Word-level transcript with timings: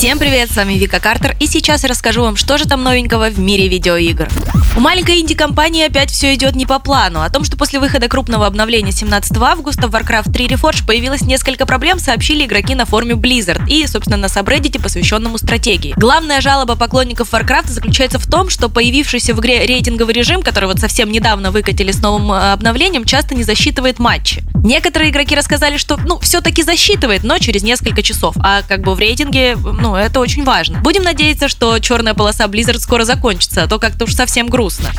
Всем 0.00 0.18
привет, 0.18 0.50
с 0.50 0.56
вами 0.56 0.78
Вика 0.78 0.98
Картер, 0.98 1.36
и 1.40 1.46
сейчас 1.46 1.82
я 1.82 1.90
расскажу 1.90 2.22
вам, 2.22 2.34
что 2.34 2.56
же 2.56 2.64
там 2.64 2.82
новенького 2.82 3.28
в 3.28 3.38
мире 3.38 3.68
видеоигр. 3.68 4.30
У 4.74 4.80
маленькой 4.80 5.20
инди-компании 5.20 5.84
опять 5.84 6.10
все 6.10 6.34
идет 6.34 6.56
не 6.56 6.64
по 6.64 6.78
плану. 6.78 7.20
О 7.20 7.28
том, 7.28 7.44
что 7.44 7.58
после 7.58 7.80
выхода 7.80 8.08
крупного 8.08 8.46
обновления 8.46 8.92
17 8.92 9.36
августа 9.36 9.88
в 9.88 9.94
Warcraft 9.94 10.32
3 10.32 10.46
Reforged 10.46 10.86
появилось 10.86 11.20
несколько 11.20 11.66
проблем, 11.66 11.98
сообщили 11.98 12.46
игроки 12.46 12.74
на 12.74 12.86
форуме 12.86 13.14
Blizzard 13.14 13.68
и, 13.68 13.86
собственно, 13.86 14.16
на 14.16 14.28
сабреддите, 14.28 14.80
посвященному 14.80 15.36
стратегии. 15.36 15.92
Главная 15.98 16.40
жалоба 16.40 16.76
поклонников 16.76 17.34
Warcraft 17.34 17.68
заключается 17.68 18.18
в 18.18 18.26
том, 18.26 18.48
что 18.48 18.70
появившийся 18.70 19.34
в 19.34 19.40
игре 19.40 19.66
рейтинговый 19.66 20.14
режим, 20.14 20.40
который 20.40 20.64
вот 20.64 20.78
совсем 20.78 21.12
недавно 21.12 21.50
выкатили 21.50 21.92
с 21.92 22.00
новым 22.00 22.32
э, 22.32 22.52
обновлением, 22.52 23.04
часто 23.04 23.34
не 23.34 23.42
засчитывает 23.42 23.98
матчи. 23.98 24.42
Некоторые 24.62 25.10
игроки 25.10 25.34
рассказали, 25.34 25.78
что, 25.78 25.98
ну, 25.98 26.18
все-таки 26.20 26.62
засчитывает, 26.62 27.24
но 27.24 27.38
через 27.38 27.62
несколько 27.62 28.02
часов, 28.02 28.36
а 28.38 28.62
как 28.62 28.80
бы 28.80 28.94
в 28.94 28.98
рейтинге, 28.98 29.56
ну, 29.56 29.89
это 29.96 30.20
очень 30.20 30.44
важно. 30.44 30.80
Будем 30.80 31.02
надеяться, 31.02 31.48
что 31.48 31.78
черная 31.78 32.14
полоса 32.14 32.46
Blizzard 32.46 32.80
скоро 32.80 33.04
закончится, 33.04 33.64
а 33.64 33.66
то 33.66 33.78
как-то 33.78 34.04
уж 34.04 34.14
совсем 34.14 34.48
грустно. 34.48 34.90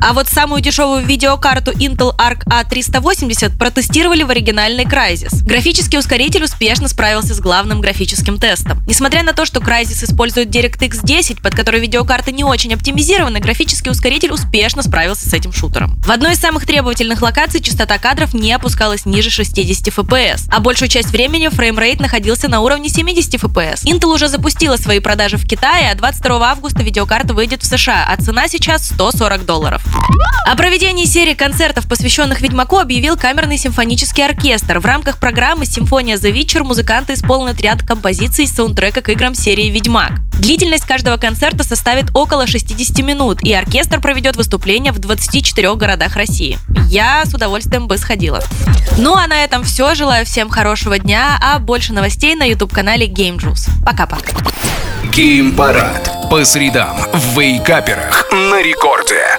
А 0.00 0.12
вот 0.12 0.28
самую 0.28 0.60
дешевую 0.60 1.04
видеокарту 1.04 1.72
Intel 1.72 2.16
Arc 2.16 2.44
A380 2.46 3.58
протестировали 3.58 4.22
в 4.22 4.30
оригинальной 4.30 4.84
Crysis. 4.84 5.44
Графический 5.44 5.98
ускоритель 5.98 6.44
успешно 6.44 6.88
справился 6.88 7.34
с 7.34 7.40
главным 7.40 7.80
графическим 7.80 8.38
тестом. 8.38 8.80
Несмотря 8.86 9.24
на 9.24 9.32
то, 9.32 9.44
что 9.44 9.60
Crysis 9.60 10.04
использует 10.04 10.48
DirectX 10.48 11.00
10, 11.02 11.42
под 11.42 11.54
который 11.54 11.80
видеокарты 11.80 12.30
не 12.30 12.44
очень 12.44 12.72
оптимизированы, 12.74 13.40
графический 13.40 13.90
ускоритель 13.90 14.32
успешно 14.32 14.82
справился 14.82 15.28
с 15.28 15.32
этим 15.32 15.52
шутером. 15.52 16.00
В 16.02 16.10
одной 16.10 16.34
из 16.34 16.38
самых 16.38 16.64
требовательных 16.64 17.20
локаций 17.20 17.60
частота 17.60 17.98
кадров 17.98 18.34
не 18.34 18.52
опускалась 18.52 19.04
ниже 19.04 19.30
60 19.30 19.88
FPS, 19.88 20.48
а 20.50 20.60
большую 20.60 20.88
часть 20.88 21.10
времени 21.10 21.48
фреймрейт 21.48 22.00
находился 22.00 22.48
на 22.48 22.60
уровне 22.60 22.88
70 22.88 23.34
FPS. 23.34 23.84
Intel 23.84 24.14
уже 24.14 24.28
запустила 24.38 24.76
свои 24.76 25.00
продажи 25.00 25.36
в 25.36 25.44
Китае, 25.44 25.90
а 25.90 25.96
22 25.96 26.48
августа 26.48 26.84
видеокарта 26.84 27.34
выйдет 27.34 27.64
в 27.64 27.66
США, 27.66 28.06
а 28.08 28.16
цена 28.22 28.46
сейчас 28.46 28.86
140 28.86 29.44
долларов. 29.44 29.82
О 30.46 30.54
проведении 30.54 31.06
серии 31.06 31.34
концертов, 31.34 31.88
посвященных 31.88 32.40
Ведьмаку, 32.40 32.78
объявил 32.78 33.16
камерный 33.16 33.58
симфонический 33.58 34.24
оркестр. 34.24 34.78
В 34.78 34.86
рамках 34.86 35.18
программы 35.18 35.66
«Симфония 35.66 36.16
The 36.16 36.32
Witcher» 36.32 36.62
музыканты 36.62 37.14
исполнят 37.14 37.60
ряд 37.60 37.82
композиций 37.82 38.44
из 38.44 38.54
саундтрека 38.54 39.02
к 39.02 39.08
играм 39.08 39.34
серии 39.34 39.70
«Ведьмак». 39.70 40.27
Длительность 40.38 40.86
каждого 40.86 41.16
концерта 41.16 41.64
составит 41.64 42.06
около 42.14 42.46
60 42.46 42.98
минут, 43.04 43.42
и 43.42 43.52
оркестр 43.52 44.00
проведет 44.00 44.36
выступления 44.36 44.92
в 44.92 44.98
24 44.98 45.74
городах 45.74 46.14
России. 46.14 46.58
Я 46.88 47.24
с 47.24 47.34
удовольствием 47.34 47.88
бы 47.88 47.98
сходила. 47.98 48.42
Ну 48.96 49.14
а 49.14 49.26
на 49.26 49.44
этом 49.44 49.64
все. 49.64 49.94
Желаю 49.94 50.24
всем 50.24 50.48
хорошего 50.48 50.98
дня, 50.98 51.38
а 51.42 51.58
больше 51.58 51.92
новостей 51.92 52.34
на 52.36 52.44
YouTube-канале 52.44 53.06
Game 53.06 53.38
Juice. 53.38 53.68
Пока-пока. 53.84 54.32
Гейм-парад 55.12 56.30
по 56.30 56.44
средам 56.44 56.96
в 57.12 57.38
Вейкаперах 57.40 58.28
на 58.32 58.62
рекорде. 58.62 59.37